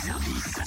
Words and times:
service. 0.00 0.58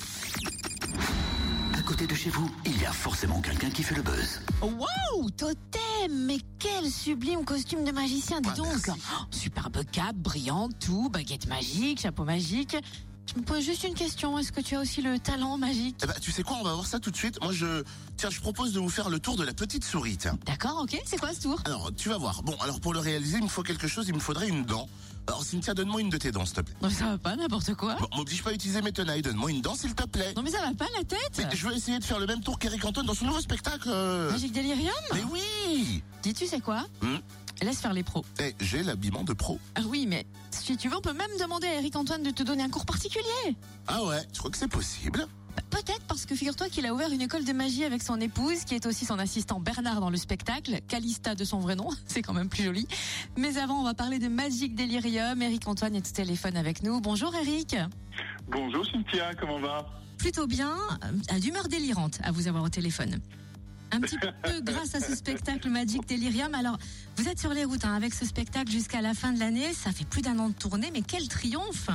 À 1.78 1.82
côté 1.82 2.06
de 2.06 2.14
chez 2.14 2.30
vous, 2.30 2.50
il 2.66 2.80
y 2.80 2.86
a 2.86 2.92
forcément 2.92 3.42
quelqu'un 3.42 3.70
qui 3.70 3.82
fait 3.84 3.96
le 3.96 4.04
buzz. 4.04 4.42
Waouh, 4.62 5.30
totem 5.32 6.26
Mais 6.26 6.38
quel 6.60 6.90
sublime 6.90 7.44
costume 7.44 7.84
de 7.84 7.92
magicien, 7.92 8.42
dis 8.42 8.54
donc. 8.56 8.90
Oh, 8.90 9.26
Superbe 9.32 9.84
cape, 9.92 10.16
brillante, 10.16 10.74
tout, 10.80 11.10
baguette 11.10 11.48
magique, 11.48 12.02
chapeau 12.02 12.24
magique. 12.24 12.78
Je 13.26 13.40
me 13.40 13.46
pose 13.46 13.64
juste 13.64 13.84
une 13.84 13.94
question, 13.96 14.38
est-ce 14.38 14.52
que 14.52 14.62
tu 14.62 14.76
as 14.76 14.80
aussi 14.82 15.02
le 15.02 15.18
talent 15.18 15.58
magique 15.58 15.96
Eh 16.04 16.08
ben, 16.08 16.14
tu 16.22 16.32
sais 16.32 16.44
quoi, 16.44 16.58
on 16.60 16.64
va 16.64 16.74
voir 16.74 16.86
ça 16.86 17.00
tout 17.00 17.10
de 17.10 17.16
suite. 17.16 17.42
Moi, 17.42 17.52
je, 17.54 17.84
tiens, 18.18 18.30
je 18.30 18.40
propose 18.40 18.74
de 18.74 18.80
vous 18.80 18.90
faire 18.90 19.10
le 19.10 19.20
tour 19.20 19.38
de 19.38 19.44
la 19.44 19.54
petite 19.54 19.84
souris, 19.84 20.18
tiens. 20.18 20.38
D'accord, 20.46 20.82
ok, 20.84 21.02
c'est 21.06 21.18
quoi 21.20 21.34
ce 21.34 21.42
tour 21.42 21.60
Alors, 21.66 21.90
tu 21.96 22.10
vas 22.10 22.18
voir. 22.18 22.44
Bon, 22.44 22.56
alors 22.62 22.80
pour 22.80 22.94
le 22.94 23.00
réaliser, 23.00 23.38
il 23.38 23.44
me 23.44 23.50
faut 23.50 23.64
quelque 23.64 23.88
chose, 23.88 24.08
il 24.08 24.14
me 24.14 24.20
faudrait 24.20 24.50
une 24.50 24.66
dent. 24.66 24.88
Alors, 25.26 25.44
Cynthia, 25.44 25.74
donne-moi 25.74 26.02
une 26.02 26.10
de 26.10 26.18
tes 26.18 26.32
dents, 26.34 26.46
s'il 26.46 26.56
te 26.56 26.62
plaît. 26.62 26.76
Non 26.82 26.90
mais 26.90 26.94
ça 26.94 27.06
va 27.06 27.18
pas, 27.18 27.36
n'importe 27.38 27.74
quoi. 27.76 27.96
Bon, 27.96 28.08
m'oblige 28.18 28.44
pas 28.44 28.50
à 28.50 28.54
utiliser 28.54 28.82
mes 28.82 28.92
tenailles, 28.92 29.22
donne-moi 29.22 29.52
une 29.52 29.62
dent, 29.62 29.74
s'il 29.74 29.96
te 29.96 30.04
plaît. 30.06 30.34
Non 30.36 30.44
mais 30.44 30.52
ça 30.52 30.60
va 30.62 30.74
pas 30.74 30.88
la 30.98 31.06
tête 31.06 31.32
Mais 31.38 31.56
je 31.56 31.68
vais 31.68 31.76
essayer 31.76 31.98
de 31.98 32.04
faire 32.04 32.20
le 32.20 32.28
même 32.28 32.42
tour 32.42 32.60
qu'Eric 32.60 32.84
Antoine 32.84 33.06
dans 33.06 33.14
son 33.16 33.26
nouveau 33.26 33.40
spectacle. 33.40 33.88
Magique 34.32 34.52
Delirium 34.52 34.92
Mais 35.14 35.24
oui 35.32 36.04
Dis-tu 36.22 36.46
c'est 36.46 36.60
quoi 36.60 36.84
Hmm. 37.02 37.18
Laisse 37.62 37.80
faire 37.80 37.94
les 37.94 38.04
pros. 38.04 38.26
Eh, 38.40 38.54
j'ai 38.60 38.84
l'habillement 38.84 39.24
de 39.24 39.34
pro. 39.34 39.60
Ah 39.76 39.82
oui, 39.88 40.06
mais 40.08 40.26
si 40.52 40.76
tu 40.76 40.90
veux, 40.90 40.98
on 40.98 41.02
peut 41.02 41.14
même 41.14 41.32
demander 41.40 41.68
à 41.68 41.76
Eric 41.76 41.96
Antoine 41.96 42.24
de 42.24 42.32
te 42.32 42.44
donner 42.44 42.64
un 42.64 42.70
cours 42.70 42.86
particulier. 42.86 43.56
Ah 43.88 44.04
ouais, 44.04 44.22
je 44.34 44.40
crois 44.40 44.52
que 44.52 44.58
c'est 44.58 44.68
possible. 44.68 45.26
Bah, 45.56 45.62
Peut-être 45.70 46.02
parce 46.08 46.26
que 46.26 46.36
figure-toi 46.36 46.68
qu'il 46.70 46.86
a 46.86 46.94
ouvert 46.94 47.12
une 47.12 47.22
école 47.22 47.46
de 47.46 47.54
magie 47.54 47.84
avec 47.84 48.04
son 48.04 48.20
épouse, 48.20 48.64
qui 48.66 48.76
est 48.76 48.86
aussi 48.86 49.06
son 49.06 49.18
assistant 49.20 49.60
Bernard 49.60 50.02
dans 50.02 50.10
le 50.10 50.18
spectacle, 50.18 50.80
Calista 50.88 51.36
de 51.36 51.44
son 51.44 51.60
vrai 51.60 51.76
nom, 51.76 51.90
c'est 52.08 52.22
quand 52.22 52.34
même 52.34 52.50
plus 52.50 52.64
joli. 52.64 52.88
Mais 53.38 53.58
avant, 53.58 53.80
on 53.80 53.84
va 53.84 53.94
parler 53.94 54.20
de 54.20 54.28
Magic 54.28 54.76
Delirium. 54.76 55.42
Eric 55.42 55.68
Antoine 55.68 55.96
est 55.96 56.08
au 56.08 56.12
téléphone 56.12 56.58
avec 56.58 56.84
nous. 56.84 57.00
Bonjour 57.02 57.34
Eric. 57.36 57.76
Bonjour 58.50 58.86
Cynthia, 58.86 59.34
comment 59.36 59.60
va? 59.60 59.86
Plutôt 60.18 60.48
bien, 60.48 60.76
euh, 61.32 61.40
d'humeur 61.40 61.68
délirante 61.68 62.20
à 62.24 62.32
vous 62.32 62.48
avoir 62.48 62.64
au 62.64 62.70
téléphone. 62.70 63.20
Un 63.94 64.02
petit 64.02 64.18
peu 64.18 64.32
grâce 64.62 64.96
à 64.96 65.00
ce 65.00 65.16
spectacle 65.16 65.70
Magic 65.70 66.10
Delirium. 66.10 66.56
Alors, 66.56 66.80
vous 67.16 67.30
êtes 67.30 67.40
sur 67.40 67.52
les 67.54 67.64
routes 67.64 67.86
hein, 67.86 67.94
avec 67.94 68.16
ce 68.16 68.26
spectacle 68.26 68.72
jusqu'à 68.72 69.02
la 69.02 69.14
fin 69.14 69.32
de 69.32 69.40
l'année. 69.40 69.72
Ça 69.72 69.92
fait 69.92 70.04
plus 70.06 70.24
d'un 70.24 70.40
an 70.40 70.50
de 70.50 70.56
tournée, 70.56 70.90
mais 70.92 71.04
quel 71.04 71.28
triomphe 71.28 71.90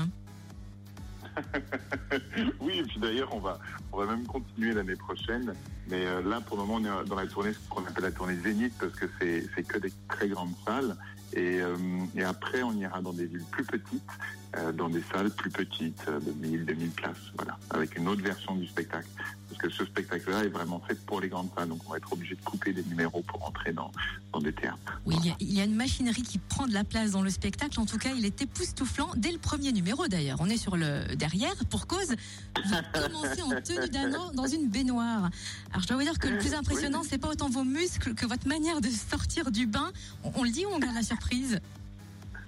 Oui, 2.61 2.79
et 2.79 2.83
puis 2.85 3.01
d'ailleurs, 3.01 3.35
on 3.35 3.41
va, 3.41 3.59
on 3.93 3.99
va 3.99 4.07
même 4.07 4.25
continuer 4.29 4.75
l'année 4.75 4.95
prochaine. 4.95 5.53
Mais 5.91 6.07
euh, 6.07 6.23
là, 6.23 6.41
pour 6.41 6.57
le 6.57 6.63
moment, 6.63 6.75
on 6.77 7.03
est 7.03 7.09
dans 7.09 7.17
la 7.17 7.27
tournée, 7.27 7.53
ce 7.53 7.69
qu'on 7.69 7.85
appelle 7.85 8.05
la 8.05 8.13
tournée 8.13 8.37
Zénith, 8.37 8.75
parce 8.79 8.93
que 8.93 9.07
c'est 9.19 9.63
que 9.65 9.79
des 9.79 9.93
très 10.09 10.29
grandes 10.29 10.55
salles. 10.65 10.97
Et, 11.33 11.61
euh, 11.61 11.77
et 12.15 12.23
après, 12.23 12.63
on 12.63 12.75
ira 12.75 13.03
dans 13.03 13.13
des 13.13 13.27
villes 13.27 13.45
plus 13.51 13.65
petites, 13.65 14.11
dans 14.77 14.89
des 14.89 15.03
salles 15.13 15.31
plus 15.31 15.51
petites, 15.51 16.03
euh, 16.09 16.21
de 16.21 16.33
1000, 16.33 16.65
2000 16.65 16.91
places, 16.91 17.17
voilà, 17.37 17.59
avec 17.71 17.97
une 17.97 18.09
autre 18.09 18.23
version 18.23 18.55
du 18.57 18.67
spectacle. 18.67 19.09
Parce 19.49 19.61
que 19.61 19.71
ce 19.71 19.85
spectacle-là 19.85 20.45
est 20.45 20.49
vraiment 20.49 20.81
fait 20.81 20.99
pour 21.07 21.21
les 21.21 21.29
grandes 21.29 21.49
salles, 21.57 21.69
donc 21.69 21.81
on 21.87 21.91
va 21.91 21.99
être 21.99 22.13
obligé 22.13 22.35
de 22.35 22.41
couper 22.41 22.73
des 22.73 22.83
numéros 22.85 23.23
pour 23.23 23.47
entrer 23.47 23.73
dans, 23.73 23.91
dans 24.33 24.41
des 24.41 24.53
théâtres. 24.53 25.01
Oui, 25.05 25.17
il 25.21 25.27
y, 25.27 25.31
a, 25.31 25.37
il 25.41 25.53
y 25.53 25.61
a 25.61 25.65
une 25.65 25.75
machinerie 25.75 26.23
qui 26.23 26.39
prend 26.39 26.67
de 26.67 26.73
la 26.73 26.85
place 26.85 27.13
dans 27.13 27.23
le 27.23 27.31
spectacle. 27.31 27.79
En 27.81 27.87
tout 27.87 27.99
cas, 27.99 28.11
il 28.17 28.25
est 28.25 28.41
époustouflant 28.41 29.11
dès 29.17 29.33
le 29.33 29.39
premier 29.39 29.73
numéro 29.73 30.07
d'ailleurs. 30.09 30.39
On 30.41 30.49
est 30.49 30.57
sur 30.57 30.77
le 30.77 31.15
derrière 31.17 31.55
pour 31.71 31.87
cause. 31.87 32.15
Vous 32.65 32.75
commencez 32.95 33.43
en 33.43 33.61
tenue 33.61 33.89
d'un 33.89 34.15
an 34.15 34.33
dans 34.33 34.47
une 34.47 34.69
baignoire. 34.69 35.31
Alors 35.71 35.83
je 35.83 35.89
dois 35.89 35.97
vous 35.97 36.03
dire 36.03 36.19
que 36.19 36.29
le 36.29 36.39
plus 36.39 36.55
impressionnant, 36.55 37.03
c'est 37.09 37.19
pas 37.19 37.29
autant 37.29 37.49
vos 37.49 37.65
muscles 37.65 38.15
que 38.15 38.27
votre 38.27 38.49
manière 38.49 38.81
de 38.81 38.89
sortir 38.89 39.51
du 39.51 39.67
bain. 39.67 39.93
On, 40.25 40.33
on 40.37 40.45
le 40.45 40.51
dit 40.51 40.67
ou 40.67 40.71
on 40.71 40.79
garde 40.79 40.95
la 40.95 41.03
surprise? 41.03 41.61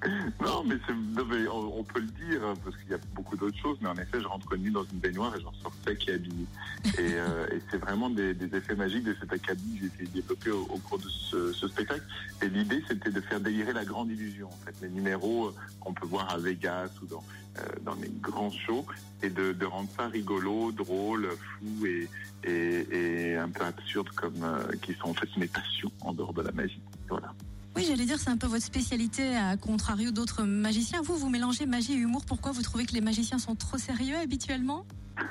Non, 0.41 0.65
mais, 0.65 0.77
c'est- 0.87 0.95
non, 0.95 1.25
mais 1.27 1.47
on, 1.49 1.81
on 1.81 1.85
peut 1.85 2.01
le 2.01 2.07
dire 2.07 2.43
hein, 2.45 2.55
parce 2.65 2.77
qu'il 2.79 2.91
y 2.91 2.95
a 2.95 2.99
beaucoup 3.15 3.37
d'autres 3.37 3.59
choses. 3.59 3.77
Mais 3.83 3.89
en 3.89 3.97
effet, 3.97 4.21
je 4.21 4.27
rentre 4.27 4.57
nu 4.57 4.71
dans 4.71 4.85
une 4.85 4.99
baignoire 4.99 5.35
et 5.37 5.41
j'en 5.41 5.53
sors 5.63 5.73
sec 5.87 6.09
et 6.09 6.15
habillé. 6.15 6.47
Et, 6.99 7.13
euh, 7.15 7.47
et 7.53 7.61
c'est 7.71 7.77
vraiment 7.77 8.09
des, 8.09 8.33
des 8.33 8.57
effets 8.57 8.75
magiques 8.75 9.05
de 9.05 9.15
cet 9.21 9.33
acabit 9.33 9.75
que 9.75 9.81
j'ai 9.81 9.87
essayé 9.87 10.07
de 10.07 10.13
développer 10.21 10.51
au, 10.51 10.63
au 10.63 10.79
cours 10.79 10.99
de 10.99 11.09
ce, 11.09 11.53
ce 11.53 11.69
spectacle. 11.69 12.03
Et 12.43 12.49
l'idée, 12.49 12.83
c'était 12.89 13.11
de 13.11 13.21
faire 13.21 13.39
délirer 13.41 13.75
la 13.75 13.85
grande 13.85 14.11
illusion. 14.11 14.49
En 14.49 14.65
fait, 14.65 14.75
les 14.81 14.89
numéros 14.89 15.49
euh, 15.49 15.55
qu'on 15.81 15.93
peut 15.93 16.07
voir 16.07 16.31
à 16.33 16.39
Vegas 16.39 16.89
ou 17.03 17.07
dans 17.07 17.23
euh, 17.59 17.63
dans 17.83 17.95
les 17.97 18.09
grands 18.21 18.51
shows, 18.53 18.87
et 19.23 19.29
de, 19.29 19.53
de 19.53 19.67
rendre 19.67 19.89
ça 19.97 20.07
rigolo, 20.07 20.71
drôle, 20.73 21.29
fou 21.59 21.85
et 21.87 22.09
et, 22.45 22.87
et 23.33 23.37
un 23.37 23.51
peu 23.51 23.65
absurde 23.65 24.09
comme 24.11 24.43
euh, 24.43 24.73
qui 24.81 24.95
sont 24.95 25.11
en 25.11 25.15
fait 25.15 25.29
mes 25.37 25.49
passions 25.49 25.91
en 26.01 26.15
dehors 26.15 26.33
de 26.33 26.41
la 26.43 26.53
magie. 26.53 26.81
Voilà. 27.09 27.35
Oui, 27.81 27.87
j'allais 27.89 28.05
dire, 28.05 28.19
c'est 28.19 28.29
un 28.29 28.37
peu 28.37 28.47
votre 28.47 28.63
spécialité, 28.63 29.35
à 29.35 29.57
contrario 29.57 30.11
d'autres 30.11 30.43
magiciens. 30.43 31.01
Vous, 31.01 31.17
vous 31.17 31.31
mélangez 31.31 31.65
magie 31.65 31.95
et 31.95 31.97
humour. 31.97 32.27
Pourquoi 32.27 32.53
vous 32.53 32.61
trouvez 32.61 32.85
que 32.85 32.93
les 32.93 33.01
magiciens 33.01 33.39
sont 33.39 33.55
trop 33.55 33.79
sérieux 33.79 34.17
habituellement? 34.19 34.85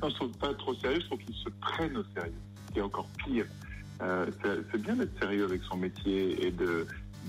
Non, 0.00 0.08
je 0.08 0.14
trouve 0.14 0.32
pas 0.38 0.54
trop 0.54 0.74
sérieux, 0.76 0.98
je 0.98 1.06
trouve 1.06 1.18
qu'ils 1.18 1.34
se 1.34 1.50
prennent 1.60 1.94
au 1.98 2.04
sérieux. 2.14 2.32
C'est 2.72 2.80
encore 2.80 3.06
pire. 3.18 3.44
Euh, 4.00 4.24
c'est 4.72 4.80
bien 4.80 4.96
d'être 4.96 5.18
sérieux 5.18 5.44
avec 5.44 5.60
son 5.64 5.76
métier 5.76 6.46
et 6.46 6.54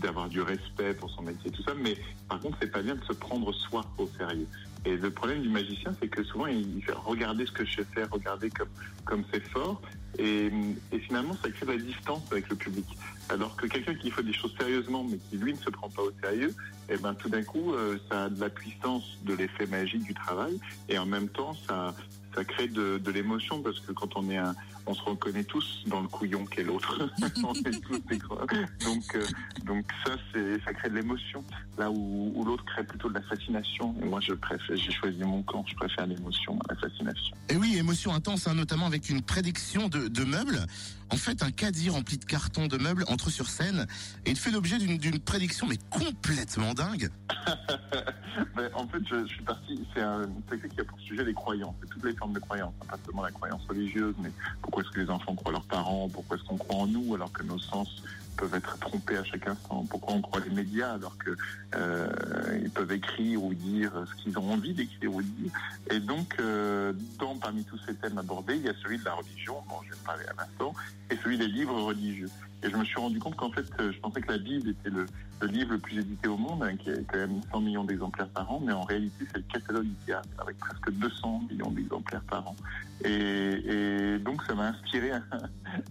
d'avoir 0.02 0.30
du 0.30 0.42
respect 0.42 0.94
pour 0.94 1.10
son 1.12 1.24
métier, 1.24 1.52
tout 1.52 1.64
ça, 1.64 1.74
mais 1.76 1.98
par 2.30 2.40
contre, 2.40 2.58
c'est 2.62 2.72
pas 2.72 2.82
bien 2.82 2.96
de 2.96 3.04
se 3.04 3.14
prendre 3.14 3.54
soi 3.54 3.86
au 3.98 4.08
sérieux. 4.18 4.48
Et 4.86 4.96
le 4.96 5.12
problème 5.12 5.42
du 5.42 5.50
magicien, 5.50 5.92
c'est 6.00 6.08
que 6.08 6.24
souvent, 6.24 6.48
il 6.48 6.82
fait 6.82 6.94
regarder 6.94 7.46
ce 7.46 7.52
que 7.52 7.66
je 7.66 7.76
sais 7.76 7.88
faire, 7.94 8.10
regarder 8.10 8.50
comme 9.04 9.24
c'est 9.34 9.46
fort, 9.50 9.82
et 10.18 10.50
finalement, 11.06 11.36
ça 11.44 11.50
crée 11.50 11.66
de 11.66 11.72
la 11.74 11.78
distance 11.78 12.24
avec 12.32 12.48
le 12.50 12.56
public. 12.56 12.86
Alors 13.30 13.56
que 13.56 13.68
quelqu'un 13.68 13.96
qui 13.96 14.10
fait 14.10 14.24
des 14.24 14.34
choses 14.34 14.54
sérieusement, 14.58 15.04
mais 15.04 15.18
qui 15.18 15.38
lui 15.38 15.54
ne 15.54 15.58
se 15.58 15.70
prend 15.70 15.90
pas 15.90 16.02
au 16.02 16.12
sérieux, 16.24 16.54
et 16.90 16.98
ben 16.98 17.14
tout 17.14 17.30
d'un 17.30 17.44
coup, 17.44 17.74
euh, 17.74 17.98
ça 18.10 18.26
a 18.26 18.30
de 18.30 18.40
la 18.40 18.50
puissance 18.50 19.18
de 19.24 19.34
l'effet 19.34 19.66
magique 19.66 20.04
du 20.04 20.14
travail, 20.14 20.58
et 20.88 20.98
en 20.98 21.06
même 21.06 21.28
temps, 21.28 21.54
ça 21.68 21.94
ça 22.38 22.46
crée 22.46 22.68
de, 22.68 23.00
de 23.00 23.12
l'émotion 23.12 23.64
parce 23.64 23.80
que 23.80 23.92
quand 23.94 24.16
on 24.16 24.30
est 24.30 24.38
un, 24.38 24.54
on 24.86 24.94
se 24.94 25.02
reconnaît 25.02 25.44
tous 25.44 25.84
dans 25.88 26.02
le 26.02 26.08
couillon 26.08 26.46
qu'est 26.46 26.64
l'autre. 26.64 27.10
on 27.44 27.54
est 27.54 27.82
tous 27.82 28.00
des 28.08 28.20
gros. 28.20 28.38
Donc, 28.86 29.16
euh, 29.16 29.26
donc 29.66 29.86
ça, 30.06 30.14
c'est, 30.32 30.64
ça 30.64 30.72
crée 30.74 30.90
de 30.90 30.96
l'émotion. 30.96 31.44
Là 31.80 31.90
où, 31.90 32.32
où 32.36 32.46
l'autre 32.46 32.64
crée 32.66 32.84
plutôt 32.84 33.10
de 33.10 33.16
la 33.16 33.22
fascination. 33.24 33.96
Et 34.02 34.06
moi, 34.06 34.20
je 34.22 34.34
préfère, 34.34 34.78
j'ai 34.78 34.92
choisi 34.92 35.18
mon 35.24 35.42
camp. 35.42 35.66
Je 35.68 35.76
préfère 35.76 36.06
l'émotion 36.06 36.60
à 36.70 36.74
la 36.74 36.80
fascination. 36.80 37.36
Et 37.50 37.56
oui, 37.56 37.76
émotion 37.78 38.14
intense, 38.14 38.48
hein, 38.48 38.54
notamment 38.54 38.86
avec 38.86 39.10
une 39.10 39.24
prédiction 39.24 39.90
de, 39.90 40.08
de 40.08 40.24
meubles. 40.24 40.60
En 41.10 41.18
fait, 41.18 41.42
un 41.42 41.52
caddie 41.52 41.90
rempli 41.90 42.18
de 42.18 42.26
cartons 42.26 42.68
de 42.68 42.78
meubles 42.78 43.04
entre 43.08 43.30
sur 43.30 43.48
scène 43.48 43.88
et 44.26 44.32
il 44.32 44.38
fait 44.38 44.52
l'objet 44.52 44.78
d'une 44.78 44.98
d'une 44.98 45.20
prédiction 45.20 45.66
mais 45.68 45.78
complètement 45.90 46.74
dingue. 46.74 47.10
En 48.74 48.88
fait, 48.88 49.00
je, 49.10 49.22
je 49.22 49.34
suis 49.34 49.44
parti. 49.44 49.80
C'est 49.94 50.02
un 50.02 50.24
spectacle 50.46 50.74
qui 50.76 50.82
a 50.82 50.84
pour 50.84 51.00
sujet 51.00 51.24
les 51.24 51.34
croyances. 51.34 51.76
C'est 51.82 51.90
toutes 51.90 52.04
les 52.06 52.16
formes 52.28 52.34
de 52.34 52.40
croyances, 52.40 52.74
pas 52.88 52.98
seulement 53.06 53.24
la 53.24 53.32
croyance 53.32 53.62
religieuse, 53.68 54.16
mais 54.20 54.32
pourquoi 54.62 54.84
est-ce 54.84 54.92
que 54.92 55.02
les 55.02 55.10
enfants 55.10 55.36
croient 55.36 55.52
leurs 55.52 55.64
parents 55.64 56.10
Pourquoi 56.10 56.38
est-ce 56.38 56.46
qu'on 56.46 56.58
croit 56.58 56.78
en 56.78 56.88
nous 56.88 57.16
alors 57.16 57.32
que 57.32 57.44
nos 57.44 57.60
sens 57.60 58.02
peuvent 58.38 58.56
être 58.56 58.78
trompés 58.80 59.18
à 59.18 59.24
chaque 59.24 59.48
instant 59.48 59.86
Pourquoi 59.90 60.14
on 60.14 60.22
croit 60.22 60.40
les 60.40 60.54
médias 60.54 60.94
alors 60.94 61.18
que 61.18 61.32
euh, 61.76 62.08
ils 62.62 62.70
peuvent 62.70 62.92
écrire 62.92 63.44
ou 63.44 63.54
dire 63.54 63.92
ce 64.06 64.24
qu'ils 64.24 64.38
ont 64.38 64.54
envie 64.54 64.74
d'écrire 64.74 65.14
ou 65.14 65.22
de 65.22 65.28
dire? 65.28 65.52
Et 65.92 66.00
donc, 66.00 66.36
euh, 66.40 66.94
dans 67.20 67.36
parmi 67.38 67.64
tous 67.66 67.80
ces 67.86 67.96
thèmes 67.96 68.18
abordés, 68.18 68.56
il 68.56 68.64
y 68.64 68.70
a 68.70 68.74
celui 68.82 69.00
de 69.00 69.06
la 69.06 69.16
religion, 69.16 69.56
dont 69.70 69.82
je 69.84 69.90
vais 69.90 70.02
parler 70.06 70.24
à 70.26 70.34
l'instant, 70.42 70.74
et 71.10 71.18
celui 71.18 71.38
des 71.38 71.48
livres 71.48 71.82
religieux. 71.82 72.30
Et 72.64 72.70
je 72.72 72.76
me 72.76 72.84
suis 72.84 73.00
rendu 73.00 73.20
compte 73.20 73.36
qu'en 73.36 73.52
fait, 73.52 73.66
euh, 73.80 73.92
je 73.92 74.00
pensais 74.00 74.20
que 74.20 74.32
la 74.32 74.40
Bible 74.40 74.70
était 74.70 74.90
le, 74.90 75.06
livre 75.48 75.74
le 75.74 75.78
plus 75.78 76.00
édité 76.00 76.28
au 76.28 76.38
monde, 76.38 76.64
hein, 76.64 76.76
qui 76.76 76.90
a 76.90 76.96
quand 77.08 77.18
même 77.18 77.40
100 77.52 77.62
millions 77.62 77.84
d'exemplaires 77.84 78.30
par 78.30 78.52
an, 78.52 78.60
mais 78.66 78.74
en 78.74 78.82
réalité, 78.82 79.26
c'est 79.32 79.38
le 79.38 79.44
catalogue 79.44 79.86
Ikea, 80.08 80.22
avec 80.40 80.58
presque 80.58 80.92
200 80.92 81.44
millions 81.52 81.70
d'exemplaires 81.70 82.24
par 82.24 82.48
an. 82.48 82.56
Et, 83.06 84.18
donc, 84.26 84.44
ça 84.44 84.56
m'a 84.56 84.70
inspiré 84.70 85.12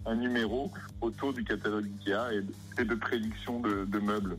un, 0.06 0.14
numéro 0.16 0.72
autour 1.00 1.32
du 1.32 1.44
catalogue 1.44 1.86
Ikea 2.00 2.35
de, 2.42 2.52
et 2.78 2.84
de 2.84 2.94
de, 2.94 3.84
de 3.84 3.98
meubles. 3.98 4.36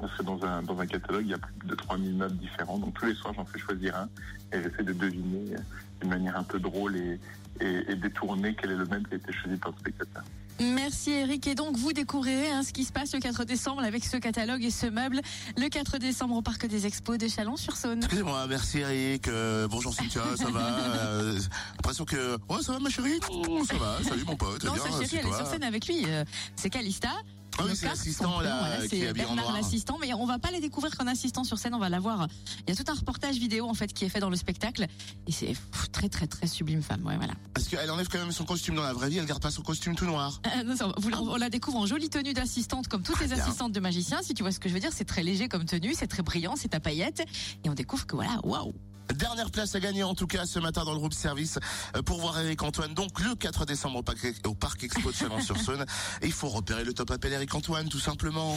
Parce 0.00 0.16
que 0.16 0.22
dans 0.22 0.42
un, 0.44 0.62
dans 0.62 0.78
un 0.78 0.86
catalogue, 0.86 1.24
il 1.24 1.30
y 1.30 1.34
a 1.34 1.38
plus 1.38 1.68
de 1.68 1.74
3000 1.74 2.16
meubles 2.16 2.36
différents. 2.36 2.78
Donc 2.78 2.94
tous 2.94 3.06
les 3.06 3.14
soirs, 3.14 3.34
j'en 3.34 3.44
fais 3.44 3.58
choisir 3.58 3.96
un 3.96 4.08
et 4.52 4.62
j'essaie 4.62 4.82
de 4.82 4.92
deviner 4.92 5.54
euh, 5.54 5.58
d'une 6.00 6.10
manière 6.10 6.36
un 6.36 6.42
peu 6.42 6.58
drôle 6.58 6.96
et, 6.96 7.20
et, 7.60 7.90
et 7.90 7.96
détournée 7.96 8.54
quel 8.54 8.72
est 8.72 8.76
le 8.76 8.86
meuble 8.86 9.06
qui 9.08 9.14
a 9.14 9.16
été 9.16 9.32
choisi 9.32 9.56
par 9.56 9.72
le 9.72 9.78
spectateur. 9.78 10.22
Merci 10.60 11.12
Eric. 11.12 11.46
Et 11.46 11.54
donc 11.54 11.76
vous 11.76 11.92
découvrirez 11.92 12.50
hein, 12.50 12.62
ce 12.62 12.72
qui 12.72 12.84
se 12.84 12.92
passe 12.92 13.14
le 13.14 13.20
4 13.20 13.44
décembre 13.44 13.82
avec 13.82 14.04
ce 14.04 14.16
catalogue 14.18 14.62
et 14.62 14.70
ce 14.70 14.86
meuble 14.86 15.20
le 15.56 15.68
4 15.68 15.98
décembre 15.98 16.36
au 16.36 16.42
Parc 16.42 16.66
des 16.66 16.86
Expos 16.86 17.18
de 17.18 17.28
Chalon-sur-Saône. 17.28 17.98
Excusez-moi, 17.98 18.46
merci 18.46 18.78
Eric. 18.78 19.28
Euh, 19.28 19.66
bonjour 19.68 19.94
Cynthia, 19.94 20.22
ça 20.36 20.50
va 20.50 20.60
euh, 20.60 21.38
L'impression 21.76 22.04
que 22.04 22.36
ouais, 22.48 22.62
ça 22.62 22.72
va 22.72 22.78
ma 22.78 22.90
chérie? 22.90 23.18
Oh, 23.30 23.62
Ça 23.64 23.76
va, 23.76 23.98
salut 24.06 24.24
mon 24.26 24.36
pote. 24.36 24.62
Non, 24.64 24.72
bien, 24.72 24.82
sa 24.82 24.90
chérie, 24.90 25.16
elle 25.24 25.32
est 25.32 25.36
sur 25.36 25.46
scène 25.46 25.64
avec 25.64 25.86
lui. 25.86 26.04
Euh, 26.06 26.24
C'est 26.56 26.70
Calista. 26.70 27.10
Ah 27.58 27.64
oui, 27.66 27.72
c'est 27.74 27.86
l'assistant, 27.86 28.40
là, 28.40 28.78
qui 28.88 29.02
est 29.02 29.10
en 29.10 29.12
Bernard 29.12 29.52
l'assistant, 29.52 29.98
mais 30.00 30.14
on 30.14 30.24
va 30.24 30.38
pas 30.38 30.50
les 30.50 30.60
découvrir 30.60 30.96
qu'en 30.96 31.06
assistant 31.06 31.44
sur 31.44 31.58
scène, 31.58 31.74
on 31.74 31.78
va 31.78 31.88
la 31.88 31.98
voir. 32.00 32.26
Il 32.66 32.70
y 32.70 32.72
a 32.72 32.82
tout 32.82 32.90
un 32.90 32.94
reportage 32.94 33.36
vidéo 33.36 33.68
en 33.68 33.74
fait 33.74 33.92
qui 33.92 34.04
est 34.04 34.08
fait 34.08 34.20
dans 34.20 34.30
le 34.30 34.36
spectacle 34.36 34.86
et 35.26 35.32
c'est 35.32 35.54
très 35.92 36.08
très 36.08 36.26
très 36.26 36.46
sublime 36.46 36.82
femme. 36.82 37.04
Ouais, 37.04 37.16
voilà. 37.16 37.34
Parce 37.52 37.68
qu'elle 37.68 37.90
enlève 37.90 38.08
quand 38.08 38.18
même 38.18 38.32
son 38.32 38.44
costume 38.44 38.76
dans 38.76 38.82
la 38.82 38.92
vraie 38.92 39.10
vie, 39.10 39.18
elle 39.18 39.26
garde 39.26 39.42
pas 39.42 39.50
son 39.50 39.62
costume 39.62 39.94
tout 39.94 40.06
noir. 40.06 40.40
Euh, 40.56 40.62
non, 40.64 40.76
ça, 40.76 40.92
vous- 40.96 41.10
on 41.12 41.36
la 41.36 41.50
découvre 41.50 41.78
en 41.78 41.86
jolie 41.86 42.08
tenue 42.08 42.32
d'assistante 42.32 42.88
comme 42.88 43.02
toutes 43.02 43.20
les 43.20 43.26
Très 43.26 43.34
bien. 43.36 43.44
assistantes 43.44 43.72
de 43.72 43.80
magiciens. 43.80 44.20
Si 44.22 44.32
tu 44.34 44.42
vois 44.42 44.52
ce 44.52 44.60
que 44.60 44.68
je 44.68 44.74
veux 44.74 44.80
dire, 44.80 44.92
c'est 44.94 45.04
très 45.04 45.22
léger 45.22 45.48
comme 45.48 45.64
tenue, 45.64 45.92
c'est 45.94 46.06
très 46.06 46.22
brillant, 46.22 46.54
c'est 46.56 46.74
à 46.74 46.80
paillettes 46.80 47.22
et 47.64 47.68
on 47.68 47.74
découvre 47.74 48.06
que 48.06 48.14
voilà, 48.16 48.38
waouh. 48.44 48.72
Dernière 49.14 49.50
place 49.50 49.74
à 49.74 49.80
gagner 49.80 50.04
en 50.04 50.14
tout 50.14 50.26
cas 50.26 50.46
ce 50.46 50.58
matin 50.58 50.84
dans 50.84 50.92
le 50.92 50.98
groupe 50.98 51.14
service 51.14 51.58
euh, 51.96 52.02
pour 52.02 52.20
voir 52.20 52.38
Eric 52.40 52.62
Antoine. 52.62 52.94
Donc 52.94 53.20
le 53.20 53.34
4 53.34 53.66
décembre 53.66 53.98
au 53.98 54.02
Parc, 54.02 54.18
au 54.46 54.54
parc 54.54 54.84
Expo 54.84 55.10
de 55.10 55.16
Chalon-sur-Saône. 55.16 55.84
Il 56.22 56.32
faut 56.32 56.48
repérer 56.48 56.84
le 56.84 56.92
top 56.92 57.10
appel 57.10 57.32
Eric 57.32 57.54
Antoine 57.54 57.88
tout 57.88 57.98
simplement. 57.98 58.56